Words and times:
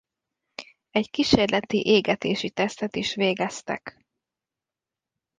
Egy 0.89 1.09
kísérleti 1.09 1.85
égetési 1.85 2.49
tesztet 2.49 2.95
is 2.95 3.15
végeztek. 3.15 3.99